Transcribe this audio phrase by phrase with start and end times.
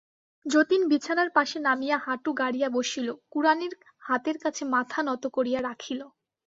[0.45, 3.73] যতীন বিছানার পাশে নামিয়া হাঁটু গাড়িয়া বসিল, কুড়ানির
[3.99, 6.01] হাতের কাছে মাথা নত করিয়া রাখিল।